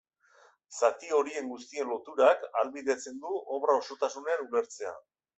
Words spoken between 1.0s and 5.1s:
horien guztien loturak ahalbidetzen du obra osotasunean ulertzea.